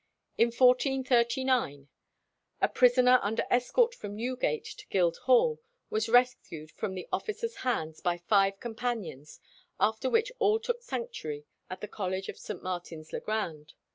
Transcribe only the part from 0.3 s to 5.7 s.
In 1439 a prisoner under escort from Newgate to Guildhall